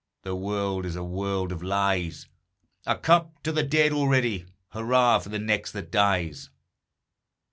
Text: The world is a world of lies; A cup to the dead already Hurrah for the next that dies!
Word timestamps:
The 0.23 0.33
world 0.35 0.83
is 0.87 0.95
a 0.95 1.03
world 1.03 1.51
of 1.51 1.61
lies; 1.61 2.27
A 2.87 2.97
cup 2.97 3.43
to 3.43 3.51
the 3.51 3.61
dead 3.61 3.91
already 3.91 4.47
Hurrah 4.69 5.19
for 5.19 5.29
the 5.29 5.37
next 5.37 5.73
that 5.73 5.91
dies! 5.91 6.49